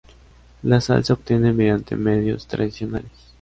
La 0.63 0.81
sal 0.81 1.05
se 1.05 1.13
obtiene 1.13 1.53
mediante 1.53 1.95
medios 1.95 2.47
tradicionales. 2.47 3.11